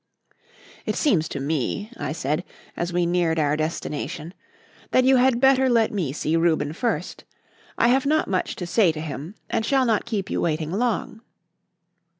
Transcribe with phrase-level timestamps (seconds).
[0.87, 2.43] "It seems to me," I said,
[2.75, 4.33] as we neared our destination,
[4.89, 7.23] "that you had better let me see Reuben first;
[7.77, 11.21] I have not much to say to him and shall not keep you waiting long."